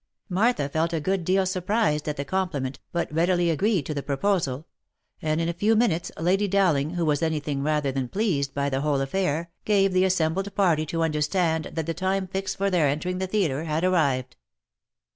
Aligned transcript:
Martha 0.29 0.67
felt 0.67 0.93
a 0.93 0.99
good 0.99 1.23
deal 1.23 1.45
surprised 1.45 2.09
at 2.09 2.17
the 2.17 2.25
compliment, 2.25 2.79
but 2.91 3.13
readily 3.13 3.51
agreed 3.51 3.85
to 3.85 3.93
the 3.93 4.01
proposal; 4.01 4.65
and 5.21 5.39
in 5.39 5.47
a 5.47 5.53
few 5.53 5.75
minutes, 5.75 6.11
Lady 6.17 6.47
Dowling, 6.47 6.95
who 6.95 7.05
was 7.05 7.21
any 7.21 7.39
thing 7.39 7.61
rather 7.61 7.91
than 7.91 8.07
pleased 8.07 8.51
by 8.55 8.67
the 8.67 8.81
whole 8.81 8.99
affair, 9.01 9.51
gave 9.63 9.93
the 9.93 10.03
assembled 10.05 10.55
party 10.55 10.87
to 10.87 11.03
understand 11.03 11.65
that 11.73 11.85
the 11.85 11.93
time 11.93 12.25
fixed 12.25 12.57
for 12.57 12.71
their 12.71 12.87
entering 12.87 13.19
the 13.19 13.27
theatre 13.27 13.65
had 13.65 13.83
arrived. 13.83 14.37